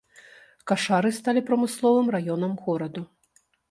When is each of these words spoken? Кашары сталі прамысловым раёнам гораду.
Кашары 0.71 1.13
сталі 1.19 1.45
прамысловым 1.51 2.07
раёнам 2.19 2.61
гораду. 2.67 3.01